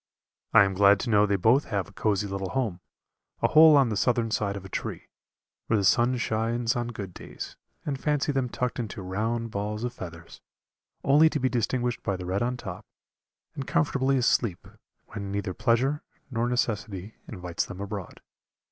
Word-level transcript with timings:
I 0.51 0.63
am 0.63 0.73
glad 0.73 0.99
to 1.01 1.11
know 1.11 1.27
they 1.27 1.35
both 1.35 1.65
have 1.65 1.87
a 1.87 1.93
cozy 1.93 2.25
little 2.25 2.49
home, 2.49 2.79
a 3.43 3.47
hole 3.49 3.77
on 3.77 3.89
the 3.89 3.95
southern 3.95 4.31
side 4.31 4.55
of 4.57 4.65
a 4.65 4.67
tree, 4.67 5.09
where 5.67 5.77
the 5.77 5.85
sun 5.85 6.17
shines 6.17 6.75
on 6.75 6.87
good 6.87 7.13
days, 7.13 7.55
and 7.85 8.01
fancy 8.01 8.31
them 8.31 8.49
tucked 8.49 8.79
into 8.79 9.03
round 9.03 9.51
balls 9.51 9.83
of 9.83 9.93
feathers, 9.93 10.41
only 11.03 11.29
to 11.29 11.39
be 11.39 11.49
distinguished 11.49 12.01
by 12.01 12.15
the 12.17 12.25
red 12.25 12.41
on 12.41 12.57
top, 12.57 12.83
and 13.53 13.67
comfortably 13.67 14.17
asleep, 14.17 14.67
when 15.09 15.31
neither 15.31 15.53
pleasure 15.53 16.01
nor 16.31 16.49
necessity 16.49 17.13
invites 17.27 17.67
them 17.67 17.79
abroad. 17.79 18.21